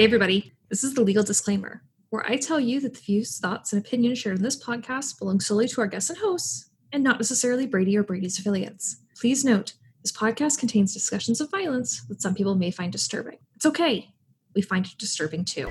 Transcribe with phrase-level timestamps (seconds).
[0.00, 0.54] Hey, everybody.
[0.70, 4.18] This is the legal disclaimer, where I tell you that the views, thoughts, and opinions
[4.18, 7.98] shared in this podcast belong solely to our guests and hosts and not necessarily Brady
[7.98, 8.96] or Brady's affiliates.
[9.20, 13.40] Please note, this podcast contains discussions of violence that some people may find disturbing.
[13.56, 14.08] It's okay.
[14.54, 15.68] We find it disturbing too.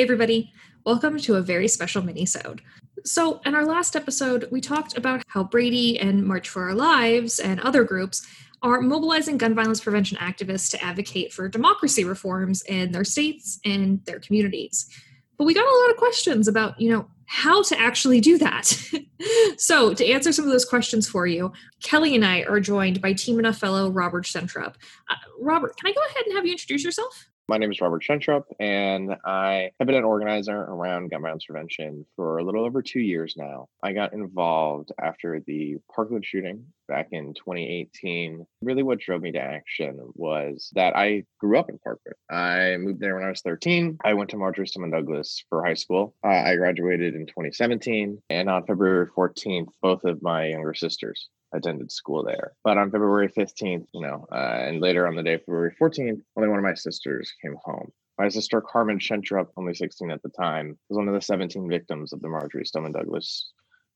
[0.00, 0.50] Hey, everybody.
[0.86, 2.62] Welcome to a very special mini-sode.
[3.04, 7.38] So, in our last episode, we talked about how Brady and March for Our Lives
[7.38, 8.26] and other groups
[8.62, 14.02] are mobilizing gun violence prevention activists to advocate for democracy reforms in their states and
[14.06, 14.88] their communities.
[15.36, 18.74] But we got a lot of questions about, you know, how to actually do that.
[19.58, 23.12] so, to answer some of those questions for you, Kelly and I are joined by
[23.12, 24.76] Team Enough fellow Robert Schentrup.
[25.10, 27.29] Uh, Robert, can I go ahead and have you introduce yourself?
[27.50, 32.06] My name is Robert Schentrup, and I have been an organizer around gun violence prevention
[32.14, 33.66] for a little over two years now.
[33.82, 38.46] I got involved after the Parkland shooting back in 2018.
[38.62, 42.14] Really, what drove me to action was that I grew up in Parkland.
[42.30, 43.98] I moved there when I was 13.
[44.04, 46.14] I went to Marjory Stoneman Douglas for high school.
[46.24, 51.90] Uh, I graduated in 2017, and on February 14th, both of my younger sisters attended
[51.90, 52.52] school there.
[52.64, 56.48] But on February 15th, you know, uh, and later on the day, February 14th, only
[56.48, 57.90] one of my sisters came home.
[58.18, 62.12] My sister Carmen Schentrup, only 16 at the time, was one of the 17 victims
[62.12, 63.50] of the Marjory Stoneman Douglas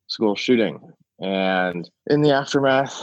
[0.06, 0.80] school shooting.
[1.20, 3.00] And in the aftermath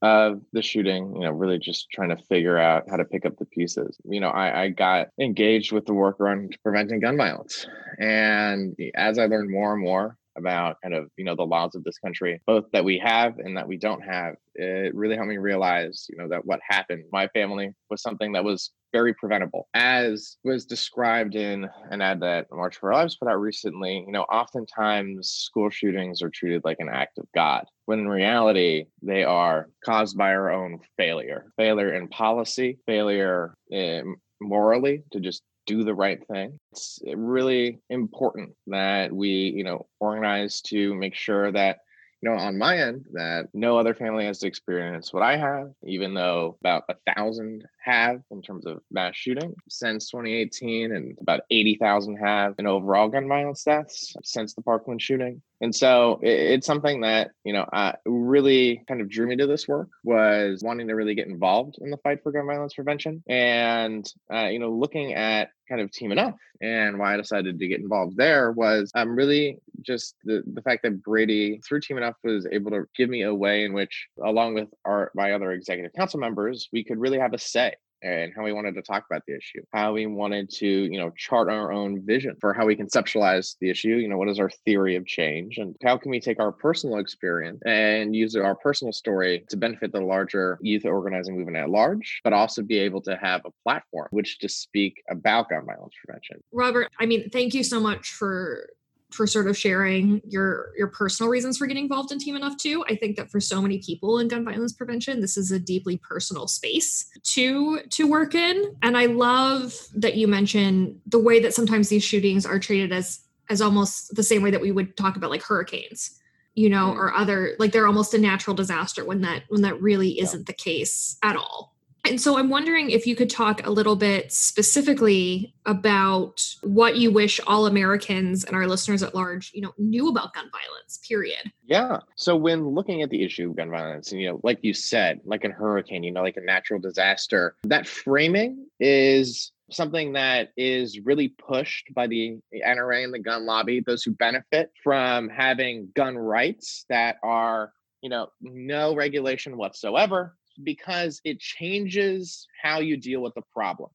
[0.00, 3.36] of the shooting, you know, really just trying to figure out how to pick up
[3.36, 3.96] the pieces.
[4.04, 7.66] You know, I, I got engaged with the work around preventing gun violence.
[7.98, 11.84] And as I learned more and more about kind of you know the laws of
[11.84, 15.36] this country both that we have and that we don't have it really helped me
[15.36, 19.68] realize you know that what happened my family was something that was very preventable.
[19.74, 24.12] As was described in an ad that march for our lives put out recently you
[24.12, 29.24] know oftentimes school shootings are treated like an act of god when in reality they
[29.24, 31.46] are caused by our own failure.
[31.56, 36.58] Failure in policy failure in morally to just do the right thing.
[36.72, 41.78] It's eh, really important that we, you know, organize to make sure that
[42.24, 45.72] you know, on my end, that no other family has to experience what I have,
[45.84, 51.42] even though about a thousand have in terms of mass shooting since 2018, and about
[51.50, 55.42] 80,000 have in overall gun violence deaths since the Parkland shooting.
[55.60, 57.66] And so it's something that, you know,
[58.04, 61.90] really kind of drew me to this work was wanting to really get involved in
[61.90, 66.12] the fight for gun violence prevention and, uh, you know, looking at kind of Team
[66.12, 66.34] Enough.
[66.60, 70.82] And why I decided to get involved there was um, really just the, the fact
[70.82, 74.54] that Brady, through Team Enough, was able to give me a way in which, along
[74.54, 78.44] with our my other executive council members, we could really have a say and how
[78.44, 81.72] we wanted to talk about the issue, how we wanted to, you know, chart our
[81.72, 83.96] own vision for how we conceptualize the issue.
[83.96, 86.98] You know, what is our theory of change and how can we take our personal
[86.98, 92.20] experience and use our personal story to benefit the larger youth organizing movement at large,
[92.22, 96.42] but also be able to have a platform which to speak about gun violence prevention.
[96.52, 98.68] Robert, I mean, thank you so much for
[99.14, 102.84] for sort of sharing your your personal reasons for getting involved in team enough too
[102.88, 105.96] i think that for so many people in gun violence prevention this is a deeply
[105.98, 111.54] personal space to to work in and i love that you mention the way that
[111.54, 113.20] sometimes these shootings are treated as
[113.50, 116.18] as almost the same way that we would talk about like hurricanes
[116.54, 116.96] you know mm.
[116.96, 120.44] or other like they're almost a natural disaster when that when that really isn't yeah.
[120.46, 121.73] the case at all
[122.04, 127.10] and so I'm wondering if you could talk a little bit specifically about what you
[127.10, 131.50] wish all Americans and our listeners at large, you know, knew about gun violence, period.
[131.64, 132.00] Yeah.
[132.16, 135.20] So when looking at the issue of gun violence, and you know, like you said,
[135.24, 141.00] like a hurricane, you know, like a natural disaster, that framing is something that is
[141.00, 146.18] really pushed by the NRA and the gun lobby, those who benefit from having gun
[146.18, 153.34] rights that are, you know, no regulation whatsoever because it changes how you deal with
[153.34, 153.90] the problem.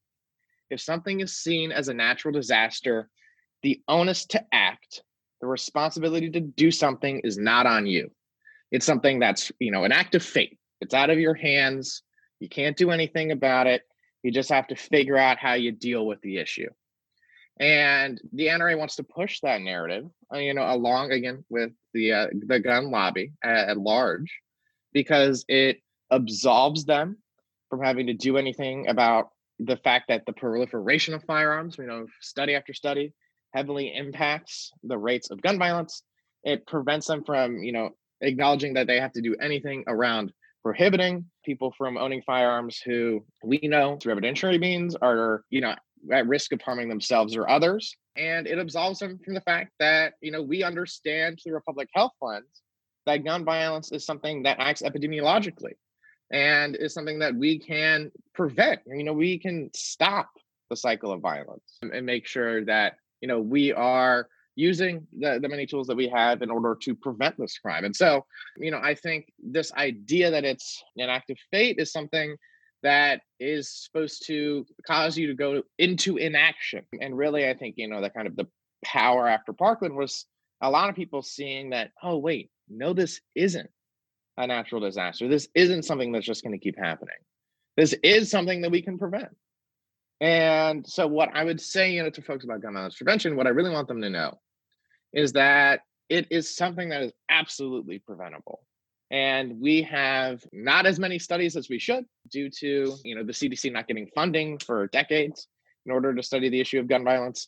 [0.70, 3.10] If something is seen as a natural disaster,
[3.64, 5.04] the onus to act,
[5.42, 8.12] the responsibility to do something is not on you.
[8.72, 10.60] It's something that's, you know, an act of fate.
[10.82, 12.04] It's out of your hands.
[12.40, 13.82] You can't do anything about it.
[14.24, 16.70] You just have to figure out how you deal with the issue.
[17.60, 22.14] And the NRA wants to push that narrative, uh, you know, along again with the
[22.14, 24.40] uh, the gun lobby at, at large,
[24.94, 27.18] because it absolves them
[27.70, 29.30] from having to do anything about
[29.60, 33.14] the fact that the proliferation of firearms, you know, study after study,
[33.54, 36.04] heavily impacts the rates of gun violence.
[36.44, 37.92] It prevents them from, you know,
[38.22, 40.32] acknowledging that they have to do anything around
[40.64, 45.76] prohibiting people from owning firearms who we know through evidentiary means are, you know,
[46.12, 47.96] at risk of harming themselves or others.
[48.16, 51.90] And it absolves them from the fact that, you know, we understand through a public
[51.94, 52.62] health lens
[53.06, 55.74] that gun violence is something that acts epidemiologically
[56.32, 58.82] and is something that we can prevent.
[58.86, 60.30] You know, we can stop
[60.70, 65.50] the cycle of violence and make sure that, you know, we are using the, the
[65.50, 67.86] many tools that we have in order to prevent this crime.
[67.86, 68.26] And so,
[68.58, 72.36] you know, I think this idea that it's an act of fate is something
[72.84, 76.84] that is supposed to cause you to go into inaction.
[77.02, 78.48] And really, I think, you know, the kind of the
[78.84, 80.26] power after Parkland was
[80.62, 83.70] a lot of people seeing that, oh, wait, no, this isn't
[84.40, 85.28] a natural disaster.
[85.28, 87.16] This isn't something that's just going to keep happening.
[87.78, 89.36] This is something that we can prevent.
[90.22, 93.48] And so, what I would say, you know, to folks about gun violence prevention, what
[93.48, 94.40] I really want them to know
[95.14, 98.62] is that it is something that is absolutely preventable.
[99.12, 103.34] And we have not as many studies as we should due to, you know, the
[103.34, 105.48] CDC not getting funding for decades
[105.86, 107.48] in order to study the issue of gun violence.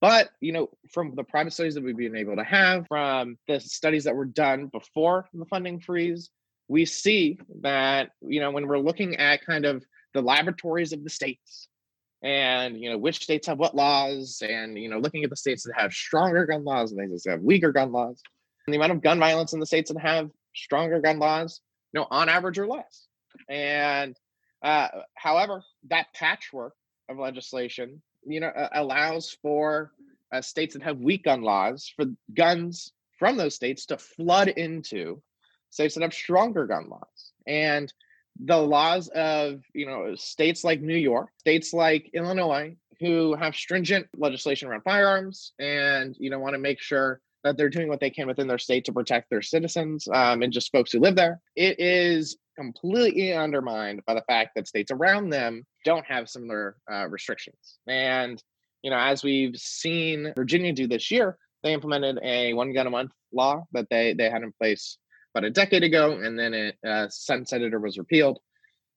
[0.00, 3.58] But, you know, from the private studies that we've been able to have, from the
[3.58, 6.30] studies that were done before the funding freeze,
[6.68, 9.84] we see that, you know, when we're looking at kind of
[10.14, 11.68] the laboratories of the states
[12.22, 15.62] and you know which states have what laws and you know looking at the states
[15.62, 18.20] that have stronger gun laws and they just have weaker gun laws
[18.66, 21.60] and the amount of gun violence in the states that have stronger gun laws
[21.92, 23.06] you know on average or less.
[23.48, 24.16] And
[24.62, 26.74] uh, however that patchwork
[27.08, 29.92] of legislation you know allows for
[30.32, 35.20] uh, states that have weak gun laws for guns from those states to flood into
[35.70, 37.92] states that have stronger gun laws and
[38.44, 44.06] the laws of you know states like New York, states like Illinois, who have stringent
[44.16, 48.10] legislation around firearms, and you know want to make sure that they're doing what they
[48.10, 51.40] can within their state to protect their citizens um, and just folks who live there.
[51.54, 57.08] It is completely undermined by the fact that states around them don't have similar uh,
[57.08, 57.78] restrictions.
[57.86, 58.42] And
[58.82, 62.90] you know, as we've seen Virginia do this year, they implemented a one gun a
[62.90, 64.98] month law that they they had in place
[65.34, 68.38] about a decade ago, and then it uh, sunsetted or was repealed.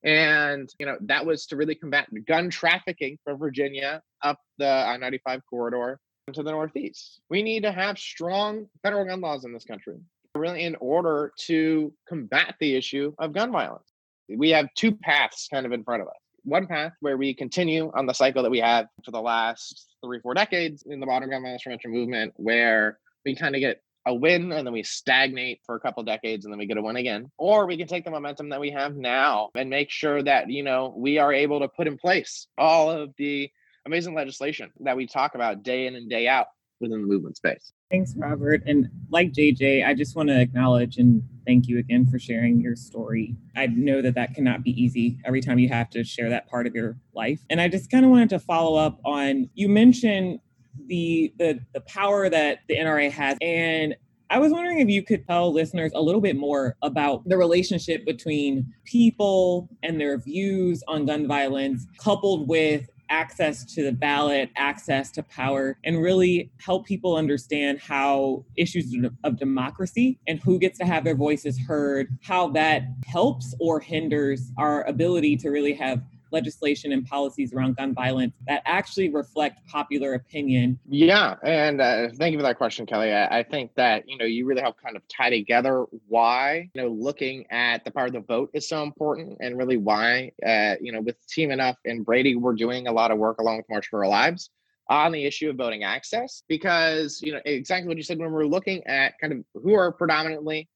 [0.04, 5.42] And you know that was to really combat gun trafficking from Virginia up the I-95
[5.48, 6.00] corridor
[6.34, 7.22] to the Northeast.
[7.30, 9.98] We need to have strong federal gun laws in this country,
[10.42, 13.88] really, in order to combat the issue of gun violence.
[14.28, 16.16] We have two paths kind of in front of us.
[16.44, 20.20] One path where we continue on the cycle that we have for the last three,
[20.20, 24.14] four decades in the modern gun violence prevention movement, where we kind of get a
[24.14, 26.96] win and then we stagnate for a couple decades and then we get a win
[26.96, 30.50] again or we can take the momentum that we have now and make sure that
[30.50, 33.50] you know we are able to put in place all of the
[33.86, 36.48] amazing legislation that we talk about day in and day out
[36.80, 38.64] within the movement space thanks robert.
[38.66, 42.76] And like jj i just want to acknowledge and thank you again for sharing your
[42.76, 43.36] story.
[43.56, 46.68] I know that that cannot be easy every time you have to share that part
[46.68, 47.42] of your life.
[47.50, 50.40] And i just kind of wanted to follow up on you mentioned
[50.88, 53.38] the the the power that the NRA has.
[53.42, 53.96] And
[54.30, 58.06] I was wondering if you could tell listeners a little bit more about the relationship
[58.06, 65.12] between people and their views on gun violence coupled with access to the ballot, access
[65.12, 70.86] to power, and really help people understand how issues of democracy and who gets to
[70.86, 76.92] have their voices heard, how that helps or hinders our ability to really have legislation
[76.92, 80.80] and policies around gun violence that actually reflect popular opinion?
[80.88, 83.12] Yeah, and uh, thank you for that question, Kelly.
[83.12, 86.82] I, I, think that you know you really help kind of tie together why you
[86.82, 90.76] know looking at the power of the vote is so important, and really why uh,
[90.82, 93.70] you know with Team Enough and Brady, we're doing a lot of work along with
[93.70, 94.50] March for Our Lives
[94.90, 98.46] on the issue of voting access because you know exactly what you said when we're
[98.46, 100.68] looking at kind of who are predominantly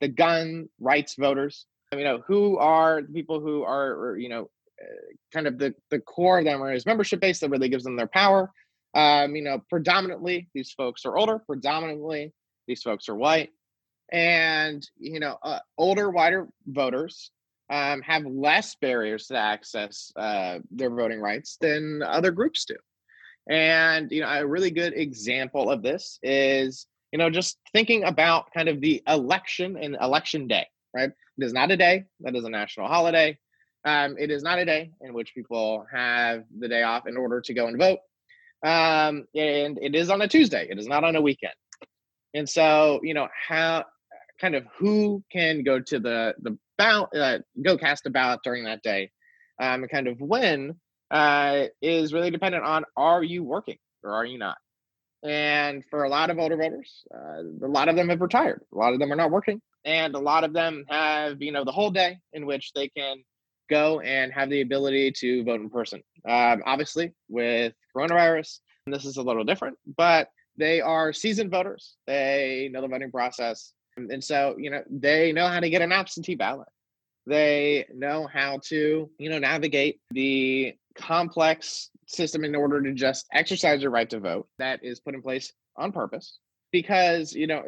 [0.00, 4.48] the gun rights voters you know who are the people who are you know
[5.32, 8.06] kind of the, the core of the NRA's membership base that really gives them their
[8.06, 8.50] power.
[8.94, 12.32] Um, you know, predominantly these folks are older, predominantly
[12.66, 13.50] these folks are white.
[14.12, 17.30] And, you know, uh, older, whiter voters
[17.70, 22.76] um, have less barriers to access uh, their voting rights than other groups do.
[23.50, 28.52] And, you know, a really good example of this is, you know, just thinking about
[28.52, 31.10] kind of the election and election day, right?
[31.38, 33.38] It is not a day that is a national holiday.
[33.84, 37.40] Um, it is not a day in which people have the day off in order
[37.42, 37.98] to go and vote.
[38.64, 40.66] Um, and it is on a Tuesday.
[40.70, 41.52] It is not on a weekend.
[42.32, 43.84] And so, you know, how
[44.40, 48.64] kind of who can go to the the ballot, uh, go cast a ballot during
[48.64, 49.10] that day,
[49.60, 50.74] um, kind of when
[51.10, 54.56] uh, is really dependent on are you working or are you not.
[55.22, 58.62] And for a lot of older voters, uh, a lot of them have retired.
[58.74, 61.64] A lot of them are not working, and a lot of them have you know
[61.64, 63.22] the whole day in which they can
[63.68, 66.02] go and have the ability to vote in person.
[66.28, 71.96] Um, obviously, with coronavirus, this is a little different, but they are seasoned voters.
[72.06, 73.72] They know the voting process.
[73.96, 76.68] And so, you know, they know how to get an absentee ballot.
[77.26, 83.82] They know how to, you know, navigate the complex system in order to just exercise
[83.82, 86.38] your right to vote that is put in place on purpose
[86.70, 87.62] because, you know,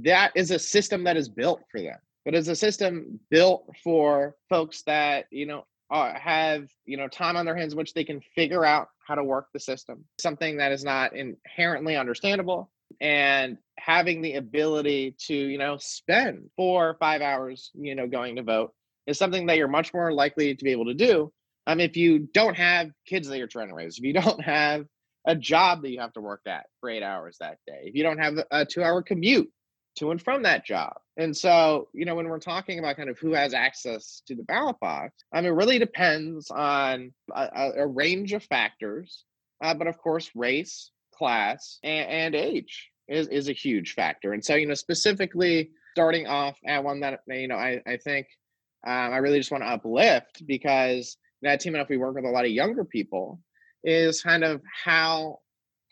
[0.00, 1.96] that is a system that is built for them.
[2.24, 7.46] But it's a system built for folks that, you know, have you know time on
[7.46, 10.04] their hands which they can figure out how to work the system.
[10.20, 12.70] Something that is not inherently understandable
[13.00, 18.36] and having the ability to you know spend four or five hours you know going
[18.36, 18.72] to vote
[19.06, 21.32] is something that you're much more likely to be able to do
[21.66, 24.86] um, if you don't have kids that you're trying to raise if you don't have
[25.26, 28.02] a job that you have to work at for eight hours that day if you
[28.02, 29.50] don't have a two hour commute
[29.98, 30.94] to and from that job.
[31.16, 34.42] And so, you know, when we're talking about kind of who has access to the
[34.42, 39.24] ballot box, I mean, it really depends on a, a range of factors.
[39.62, 44.32] Uh, but of course, race, class, and, and age is, is a huge factor.
[44.32, 48.28] And so, you know, specifically starting off at one that, you know, I, I think
[48.86, 52.30] um, I really just want to uplift because that team enough we work with a
[52.30, 53.40] lot of younger people
[53.82, 55.40] is kind of how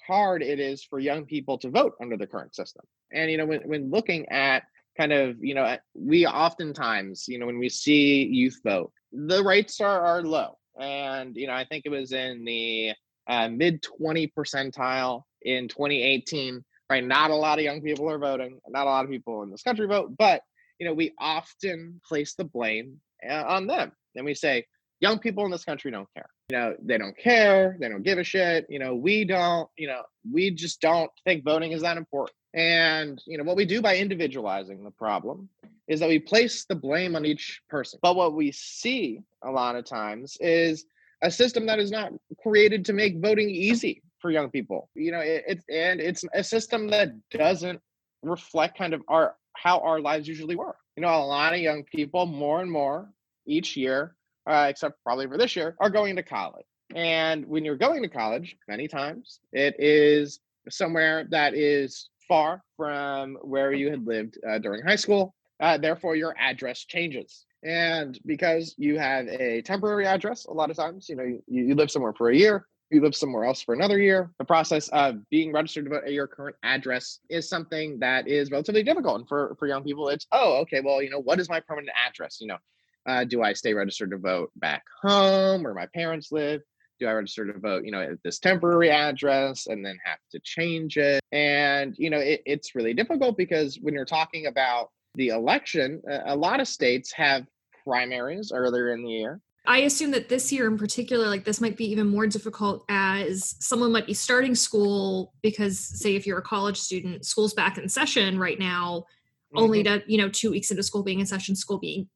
[0.06, 2.84] hard it is for young people to vote under the current system.
[3.16, 4.64] And you know, when when looking at
[4.96, 9.80] kind of you know, we oftentimes you know when we see youth vote, the rates
[9.80, 12.92] are are low, and you know, I think it was in the
[13.26, 16.62] uh, mid twenty percentile in 2018.
[16.88, 18.60] Right, not a lot of young people are voting.
[18.68, 20.42] Not a lot of people in this country vote, but
[20.78, 24.66] you know, we often place the blame uh, on them, and we say
[25.00, 28.18] young people in this country don't care you know they don't care they don't give
[28.18, 31.96] a shit you know we don't you know we just don't think voting is that
[31.96, 35.48] important and you know what we do by individualizing the problem
[35.86, 38.00] is that we place the blame on each person.
[38.02, 40.84] But what we see a lot of times is
[41.22, 44.90] a system that is not created to make voting easy for young people.
[44.94, 47.80] You know it, it's and it's a system that doesn't
[48.22, 50.78] reflect kind of our how our lives usually work.
[50.96, 53.08] You know a lot of young people more and more
[53.46, 56.66] each year uh, except probably for this year, are going to college.
[56.94, 63.38] And when you're going to college, many times it is somewhere that is far from
[63.42, 65.34] where you had lived uh, during high school.
[65.60, 67.46] Uh, therefore, your address changes.
[67.62, 71.74] And because you have a temporary address, a lot of times, you know, you, you
[71.74, 74.30] live somewhere for a year, you live somewhere else for another year.
[74.38, 78.50] The process of being registered to vote at your current address is something that is
[78.50, 79.20] relatively difficult.
[79.20, 81.96] And for, for young people, it's, oh, okay, well, you know, what is my permanent
[82.06, 82.38] address?
[82.40, 82.58] You know,
[83.06, 86.60] uh, do I stay registered to vote back home where my parents live?
[86.98, 90.40] Do I register to vote, you know, at this temporary address and then have to
[90.42, 91.20] change it?
[91.32, 96.36] And, you know, it, it's really difficult because when you're talking about the election, a
[96.36, 97.46] lot of states have
[97.84, 99.40] primaries earlier in the year.
[99.66, 103.56] I assume that this year in particular, like this might be even more difficult as
[103.58, 107.88] someone might be starting school because, say, if you're a college student, school's back in
[107.88, 109.58] session right now, mm-hmm.
[109.58, 112.08] only to, you know, two weeks into school being in session, school being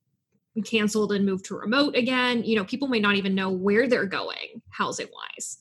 [0.65, 4.07] canceled and moved to remote again you know people may not even know where they're
[4.07, 5.59] going housing wise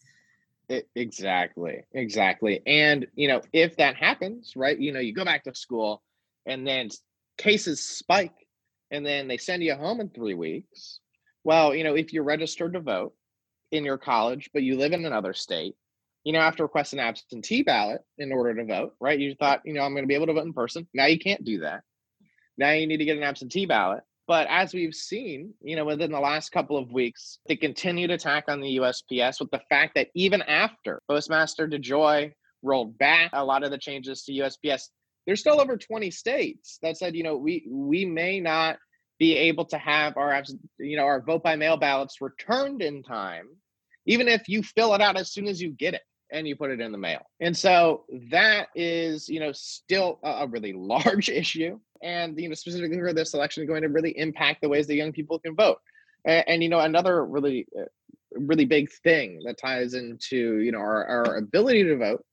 [0.95, 5.53] exactly exactly and you know if that happens right you know you go back to
[5.53, 6.01] school
[6.45, 6.89] and then
[7.37, 8.47] cases spike
[8.91, 10.99] and then they send you home in three weeks
[11.43, 13.13] well you know if you're registered to vote
[13.71, 15.75] in your college but you live in another state
[16.23, 19.19] you know have to request an absentee ballot in order to vote right?
[19.19, 20.87] You thought you know i'm going to be able to vote in person.
[20.93, 21.81] Now you can't do that.
[22.57, 26.11] Now you need to get an absentee ballot but as we've seen, you know, within
[26.11, 30.09] the last couple of weeks, the continued attack on the USPS with the fact that
[30.13, 32.31] even after Postmaster DeJoy
[32.61, 34.83] rolled back a lot of the changes to USPS,
[35.25, 38.77] there's still over 20 states that said, you know, we we may not
[39.17, 40.43] be able to have our
[40.77, 43.47] you know our vote by mail ballots returned in time,
[44.05, 46.69] even if you fill it out as soon as you get it and you put
[46.69, 47.25] it in the mail.
[47.39, 52.97] And so that is, you know, still a really large issue and you know specifically
[52.97, 55.79] for this election is going to really impact the ways that young people can vote.
[56.25, 57.85] And, and you know another really uh,
[58.33, 62.25] really big thing that ties into you know our, our ability to vote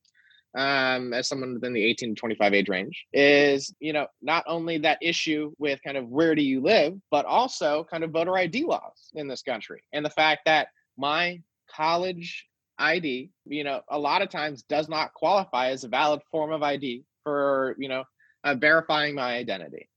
[0.57, 4.77] um, as someone within the 18 to 25 age range is you know not only
[4.77, 8.63] that issue with kind of where do you live but also kind of voter id
[8.63, 9.81] laws in this country.
[9.93, 12.47] And the fact that my college
[12.79, 16.63] id you know a lot of times does not qualify as a valid form of
[16.63, 18.03] id for you know
[18.43, 19.89] uh, verifying my identity.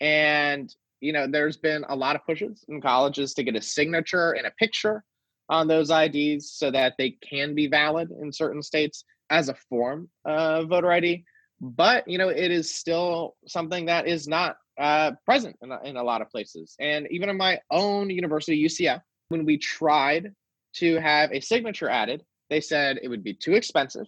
[0.00, 4.32] And, you know, there's been a lot of pushes in colleges to get a signature
[4.32, 5.04] and a picture
[5.48, 10.08] on those IDs so that they can be valid in certain states as a form
[10.24, 11.24] of voter ID.
[11.60, 16.02] But, you know, it is still something that is not uh, present in, in a
[16.02, 16.74] lot of places.
[16.80, 20.32] And even in my own university, UCF, when we tried
[20.74, 22.24] to have a signature added.
[22.50, 24.06] They said it would be too expensive.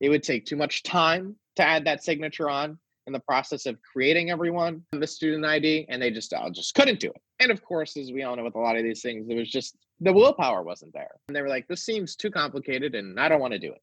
[0.00, 3.78] It would take too much time to add that signature on in the process of
[3.82, 7.20] creating everyone the student ID, and they just uh, just couldn't do it.
[7.40, 9.50] And of course, as we all know, with a lot of these things, it was
[9.50, 11.12] just the willpower wasn't there.
[11.28, 13.80] And they were like, "This seems too complicated, and I don't want to do it."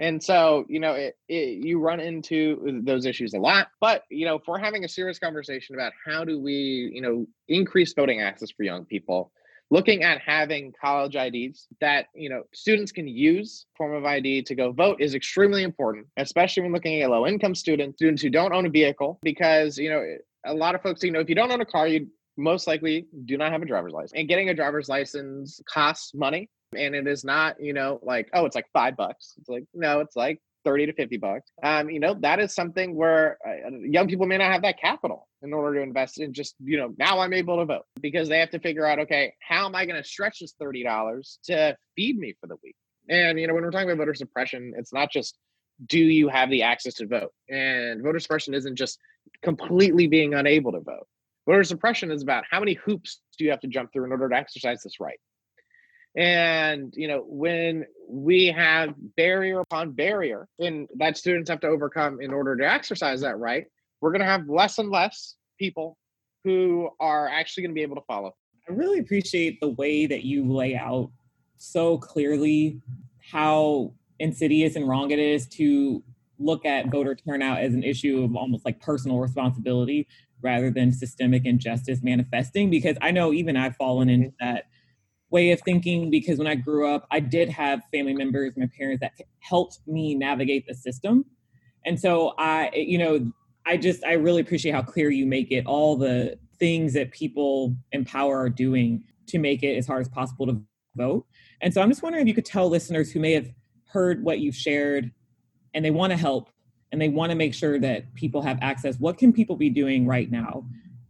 [0.00, 3.68] And so, you know, it, it, you run into those issues a lot.
[3.80, 7.26] But, you know, if we're having a serious conversation about how do we, you know,
[7.48, 9.32] increase voting access for young people,
[9.70, 14.54] looking at having college IDs that, you know, students can use form of ID to
[14.54, 18.54] go vote is extremely important, especially when looking at low income students, students who don't
[18.54, 20.02] own a vehicle, because, you know,
[20.46, 23.06] a lot of folks, you know, if you don't own a car, you most likely
[23.26, 24.12] do not have a driver's license.
[24.14, 28.44] And getting a driver's license costs money and it is not you know like oh
[28.44, 32.00] it's like five bucks it's like no it's like 30 to 50 bucks um you
[32.00, 35.78] know that is something where uh, young people may not have that capital in order
[35.78, 38.58] to invest in just you know now i'm able to vote because they have to
[38.58, 42.46] figure out okay how am i going to stretch this $30 to feed me for
[42.46, 42.76] the week?
[43.08, 45.38] And you know when we're talking about voter suppression it's not just
[45.86, 47.32] do you have the access to vote?
[47.48, 48.98] And voter suppression isn't just
[49.42, 51.06] completely being unable to vote.
[51.46, 54.28] Voter suppression is about how many hoops do you have to jump through in order
[54.28, 55.18] to exercise this right
[56.16, 62.20] and you know, when we have barrier upon barrier and that students have to overcome
[62.20, 63.66] in order to exercise that right,
[64.00, 65.96] we're going to have less and less people
[66.44, 68.34] who are actually going to be able to follow.
[68.68, 71.10] I really appreciate the way that you lay out
[71.56, 72.80] so clearly
[73.30, 76.02] how insidious and wrong it is to
[76.38, 80.06] look at voter turnout as an issue of almost like personal responsibility
[80.40, 84.46] rather than systemic injustice manifesting because i know even i've fallen into mm-hmm.
[84.46, 84.66] that
[85.30, 89.00] way of thinking because when I grew up, I did have family members, my parents
[89.00, 91.24] that helped me navigate the system.
[91.84, 93.30] And so I, you know,
[93.66, 97.76] I just, I really appreciate how clear you make it, all the things that people
[97.92, 100.62] in power are doing to make it as hard as possible to
[100.96, 101.26] vote.
[101.60, 103.50] And so I'm just wondering if you could tell listeners who may have
[103.86, 105.10] heard what you've shared
[105.74, 106.48] and they want to help
[106.90, 110.06] and they want to make sure that people have access, what can people be doing
[110.06, 110.64] right now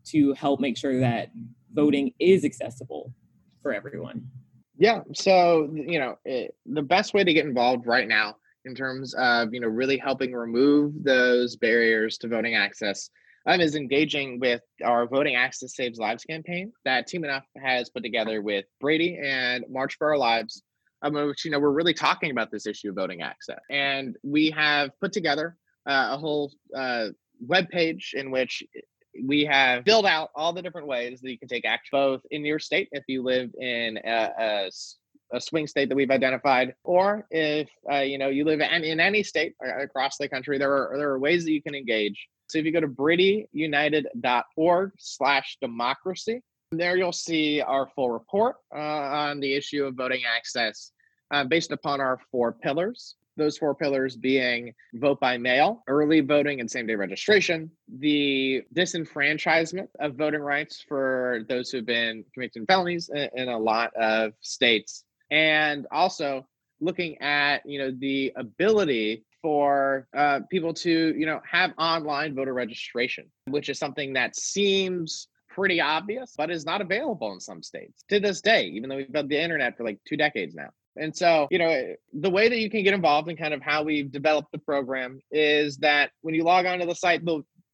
[0.07, 1.31] to help make sure that
[1.73, 3.13] voting is accessible
[3.63, 4.29] for everyone?
[4.79, 5.01] Yeah.
[5.15, 9.53] So, you know, it, the best way to get involved right now in terms of,
[9.53, 13.11] you know, really helping remove those barriers to voting access
[13.47, 18.03] um, is engaging with our Voting Access Saves Lives campaign that Team Enough has put
[18.03, 20.63] together with Brady and March for Our Lives,
[21.03, 23.59] um, which, you know, we're really talking about this issue of voting access.
[23.71, 25.57] And we have put together
[25.89, 27.07] uh, a whole uh,
[27.41, 28.63] web page in which
[29.25, 32.45] we have built out all the different ways that you can take action, both in
[32.45, 34.71] your state if you live in a, a,
[35.33, 39.01] a swing state that we've identified, or if uh, you know you live in, in
[39.01, 42.29] any state across the country, there are there are ways that you can engage.
[42.49, 46.43] So if you go to bradyunited.org slash democracy,
[46.73, 50.93] there you'll see our full report uh, on the issue of voting access
[51.31, 56.61] uh, based upon our four pillars those four pillars being vote by mail, early voting
[56.61, 63.09] and same day registration, the disenfranchisement of voting rights for those who've been convicted felonies
[63.09, 66.47] in, in a lot of states, and also
[66.81, 72.53] looking at you know the ability for uh, people to you know have online voter
[72.53, 78.05] registration, which is something that seems pretty obvious, but is not available in some states
[78.09, 80.69] to this day, even though we've had the internet for like two decades now.
[81.01, 83.83] And so, you know, the way that you can get involved in kind of how
[83.83, 87.23] we've developed the program is that when you log onto the site,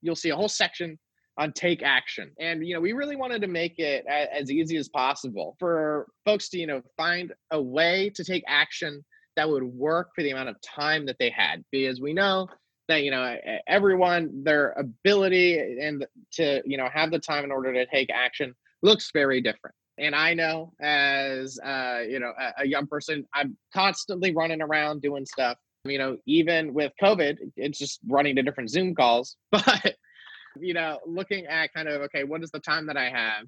[0.02, 0.98] you'll see a whole section
[1.36, 2.30] on take action.
[2.38, 6.48] And, you know, we really wanted to make it as easy as possible for folks
[6.50, 9.04] to, you know, find a way to take action
[9.36, 11.64] that would work for the amount of time that they had.
[11.72, 12.46] Because we know
[12.86, 17.72] that, you know, everyone, their ability and to, you know, have the time in order
[17.72, 19.74] to take action looks very different.
[19.98, 25.02] And I know as uh, you know a, a young person, I'm constantly running around
[25.02, 25.58] doing stuff.
[25.84, 29.36] You know, even with COVID, it's just running to different Zoom calls.
[29.50, 29.96] But
[30.60, 33.46] you know, looking at kind of okay, what is the time that I have?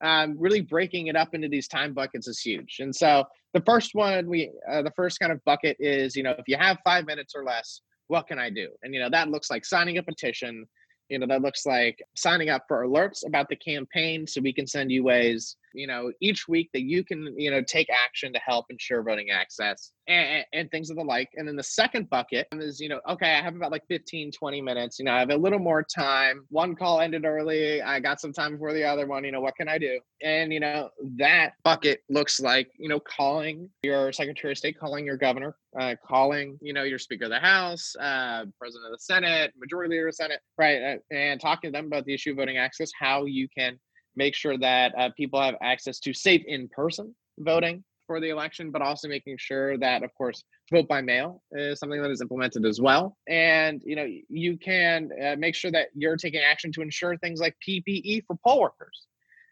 [0.00, 2.76] Um, really breaking it up into these time buckets is huge.
[2.80, 6.34] And so the first one, we uh, the first kind of bucket is you know
[6.38, 8.68] if you have five minutes or less, what can I do?
[8.82, 10.66] And you know that looks like signing a petition.
[11.08, 14.66] You know that looks like signing up for alerts about the campaign, so we can
[14.66, 18.38] send you ways you know each week that you can you know take action to
[18.40, 21.28] help ensure voting access and, and things of the like.
[21.36, 24.62] And then the second bucket is you know okay i have about like 15 20
[24.62, 26.44] minutes you know i have a little more time.
[26.50, 29.56] One call ended early i got some time before the other one you know what
[29.56, 30.00] can i do?
[30.22, 35.04] And you know that bucket looks like you know calling your secretary of state calling
[35.04, 38.98] your governor uh, calling you know your speaker of the house uh, president of the
[38.98, 42.30] senate majority leader of the senate right uh, and talking to them about the issue
[42.30, 43.78] of voting access how you can
[44.16, 48.70] make sure that uh, people have access to safe in person voting for the election,
[48.70, 50.42] but also making sure that, of course,
[50.72, 53.16] vote by mail is something that is implemented as well.
[53.28, 57.38] And you know, you can uh, make sure that you're taking action to ensure things
[57.38, 59.06] like PPE for poll workers,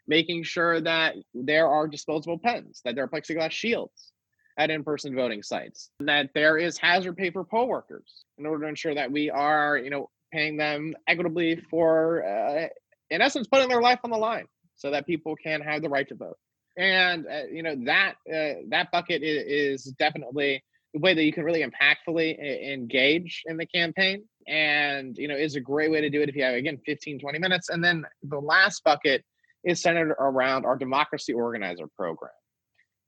[0.07, 4.11] making sure that there are disposable pens, that there are plexiglass shields
[4.57, 8.69] at in-person voting sites, that there is hazard pay for poll workers in order to
[8.69, 12.67] ensure that we are, you know, paying them equitably for, uh,
[13.09, 16.07] in essence, putting their life on the line so that people can have the right
[16.07, 16.37] to vote.
[16.77, 21.33] And uh, you know that uh, that bucket is, is, definitely the way that you
[21.33, 22.37] can really impactfully
[22.71, 24.23] engage in the campaign.
[24.47, 27.19] And you know is a great way to do it if you have again 15,
[27.19, 27.69] 20 minutes.
[27.69, 29.25] And then the last bucket
[29.63, 32.31] is centered around our democracy organizer program.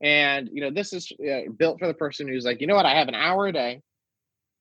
[0.02, 2.88] And you know this is uh, built for the person who's like, you know what,
[2.88, 3.82] I have an hour a day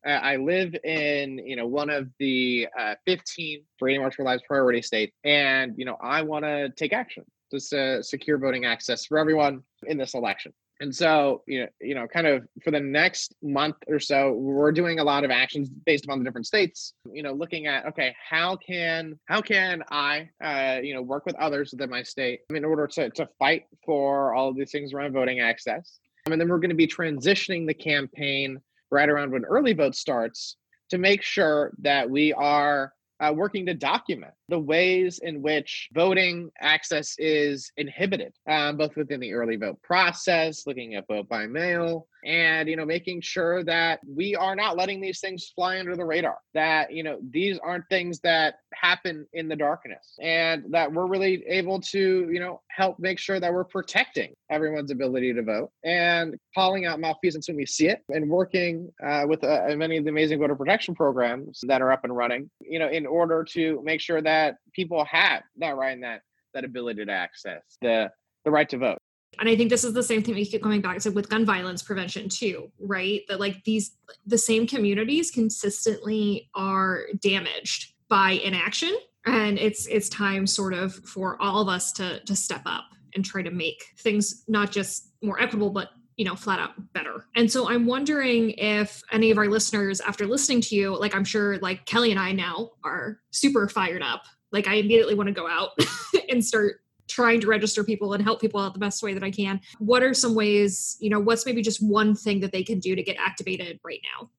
[0.06, 4.82] I live in, you know, one of the uh, 15 Freedom March for Lives priority
[4.82, 9.18] states, and you know, I want to take action to uh, secure voting access for
[9.18, 10.52] everyone in this election.
[10.80, 14.70] And so, you know, you know, kind of for the next month or so, we're
[14.70, 16.92] doing a lot of actions based upon the different states.
[17.12, 21.34] You know, looking at okay, how can how can I, uh, you know, work with
[21.37, 25.12] others within my state in order to to fight for all of these things around
[25.12, 25.98] voting access.
[26.26, 30.57] And then we're going to be transitioning the campaign right around when early vote starts
[30.90, 36.50] to make sure that we are uh, working to document the ways in which voting
[36.61, 42.06] access is inhibited, um, both within the early vote process, looking at vote by mail,
[42.24, 46.04] and you know making sure that we are not letting these things fly under the
[46.04, 51.06] radar that you know these aren't things that happen in the darkness and that we're
[51.06, 55.70] really able to you know help make sure that we're protecting everyone's ability to vote
[55.84, 60.04] and calling out malfeasance when we see it and working uh, with uh, many of
[60.04, 63.80] the amazing voter protection programs that are up and running you know in order to
[63.84, 64.38] make sure that
[64.72, 66.22] people have that right and that
[66.55, 68.11] that ability to access the
[68.44, 68.98] the right to vote.
[69.38, 71.44] And i think this is the same thing we keep coming back to with gun
[71.44, 73.22] violence prevention too right?
[73.29, 73.92] That like these
[74.27, 78.96] the same communities consistently are damaged by inaction
[79.27, 83.24] and it's it's time sort of for all of us to to step up and
[83.24, 87.50] try to make things not just more equitable but you know flat out better and
[87.50, 91.57] so i'm wondering if any of our listeners after listening to you like i'm sure
[91.59, 95.48] like kelly and i now are super fired up like i immediately want to go
[95.48, 95.70] out
[96.28, 99.31] and start trying to register people and help people out the best way that I
[99.31, 99.61] can.
[99.78, 102.94] What are some ways, you know, what's maybe just one thing that they can do
[102.94, 104.31] to get activated right now?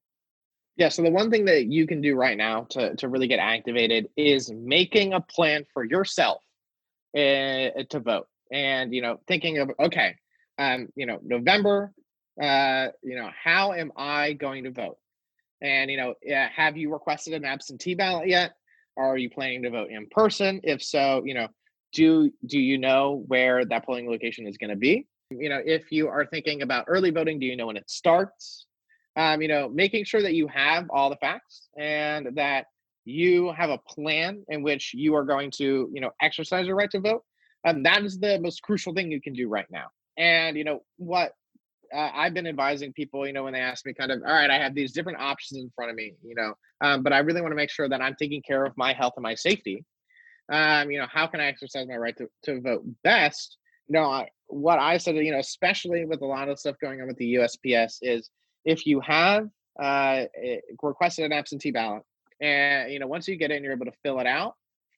[0.77, 3.39] Yeah, so the one thing that you can do right now to, to really get
[3.39, 6.41] activated is making a plan for yourself
[7.13, 8.27] uh, to vote.
[8.51, 10.15] And, you know, thinking of, okay,
[10.59, 11.91] um, you know, November,
[12.41, 14.97] uh, you know, how am I going to vote?
[15.61, 16.13] And, you know,
[16.55, 18.53] have you requested an absentee ballot yet?
[18.95, 20.61] Are you planning to vote in person?
[20.63, 21.47] If so, you know,
[21.93, 25.91] do do you know where that polling location is going to be you know if
[25.91, 28.65] you are thinking about early voting do you know when it starts
[29.15, 32.65] um, you know making sure that you have all the facts and that
[33.05, 36.91] you have a plan in which you are going to you know exercise your right
[36.91, 37.23] to vote
[37.65, 39.87] um, that is the most crucial thing you can do right now
[40.19, 41.33] and you know what
[41.91, 44.51] uh, I've been advising people, you know, when they ask me kind of, all right,
[44.51, 47.41] I have these different options in front of me, you know, um, but I really
[47.41, 49.83] want to make sure that I'm taking care of my health and my safety
[50.49, 53.57] um, you know, how can I exercise my right to, to vote best?
[53.87, 57.01] You know, I, what I said, you know, especially with a lot of stuff going
[57.01, 58.29] on with the USPS, is
[58.65, 59.47] if you have
[59.79, 62.03] uh, eh, requested an absentee ballot,
[62.41, 64.55] and you know, once you get in, you're able to fill it out.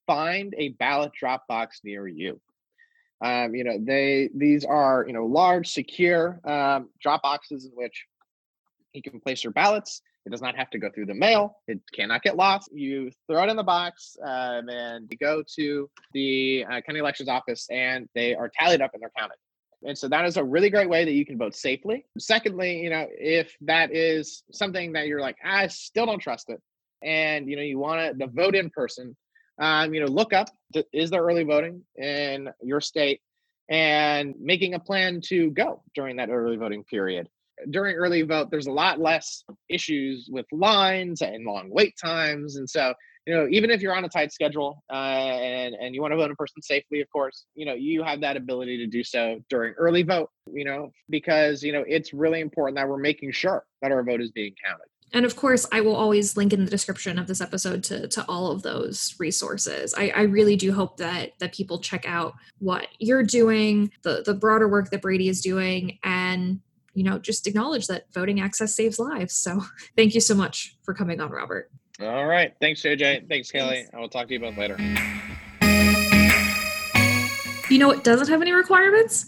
[0.08, 2.40] Find a ballot drop box near you.
[3.22, 8.06] Um, you know, they these are you know large, secure um, drop boxes in which
[8.94, 10.02] you can place your ballots.
[10.26, 11.58] It does not have to go through the mail.
[11.68, 12.70] It cannot get lost.
[12.72, 17.28] You throw it in the box um, and you go to the uh, county elections
[17.28, 19.38] office and they are tallied up and they're counted.
[19.84, 22.06] And so that is a really great way that you can vote safely.
[22.20, 26.62] Secondly, you know, if that is something that you're like, I still don't trust it,
[27.02, 29.16] and you know, you want to vote in person,
[29.60, 30.50] um, you know, look up
[30.94, 33.22] is there early voting in your state,
[33.70, 37.30] and making a plan to go during that early voting period
[37.70, 42.56] during early vote, there's a lot less issues with lines and long wait times.
[42.56, 42.94] And so,
[43.28, 46.18] you know, even if you're on a tight schedule uh, and, and you want to
[46.18, 49.40] vote in person safely, of course, you know, you have that ability to do so
[49.50, 53.64] during early vote, you know, because, you know, it's really important that we're making sure
[53.82, 54.88] that our vote is being counted.
[55.14, 58.26] And of course, I will always link in the description of this episode to, to
[58.30, 59.94] all of those resources.
[59.98, 64.34] I, I really do hope that that people check out what you're doing, the the
[64.34, 66.62] broader work that Brady is doing, and
[66.94, 69.34] you know, just acknowledge that voting access saves lives.
[69.34, 69.62] So
[69.98, 71.70] thank you so much for coming on, Robert.
[72.02, 72.54] All right.
[72.60, 73.28] Thanks, JJ.
[73.30, 73.76] Thanks, Kelly.
[73.76, 73.92] Thanks.
[73.94, 74.78] I will talk to you both later.
[77.70, 79.26] You know what doesn't have any requirements?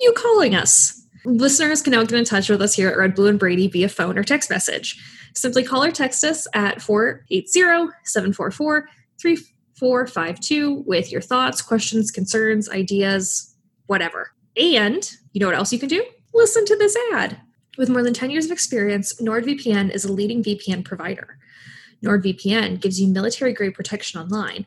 [0.00, 1.06] You calling us.
[1.24, 3.88] Listeners can now get in touch with us here at Red, Blue, and Brady via
[3.88, 4.98] phone or text message.
[5.34, 8.88] Simply call or text us at 480 744
[9.20, 13.54] 3452 with your thoughts, questions, concerns, ideas,
[13.86, 14.32] whatever.
[14.56, 16.04] And you know what else you can do?
[16.34, 17.40] Listen to this ad.
[17.78, 21.38] With more than 10 years of experience, NordVPN is a leading VPN provider.
[22.04, 24.66] NordVPN gives you military grade protection online,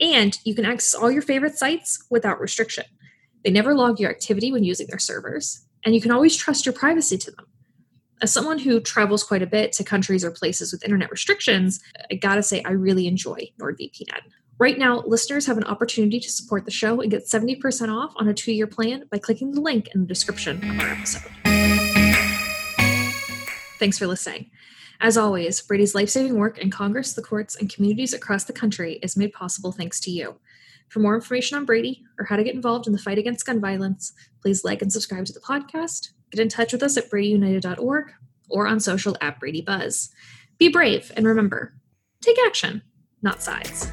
[0.00, 2.84] and you can access all your favorite sites without restriction.
[3.44, 6.72] They never log your activity when using their servers, and you can always trust your
[6.72, 7.46] privacy to them.
[8.22, 12.14] As someone who travels quite a bit to countries or places with internet restrictions, I
[12.14, 14.20] gotta say, I really enjoy NordVPN.
[14.58, 18.26] Right now, listeners have an opportunity to support the show and get 70% off on
[18.26, 21.30] a two year plan by clicking the link in the description of our episode.
[23.78, 24.50] Thanks for listening.
[24.98, 28.94] As always, Brady's life saving work in Congress, the courts, and communities across the country
[29.02, 30.36] is made possible thanks to you.
[30.88, 33.60] For more information on Brady or how to get involved in the fight against gun
[33.60, 36.12] violence, please like and subscribe to the podcast.
[36.30, 38.12] Get in touch with us at bradyunited.org
[38.48, 40.10] or on social at Brady Buzz.
[40.58, 41.74] Be brave and remember
[42.20, 42.82] take action,
[43.22, 43.90] not sides.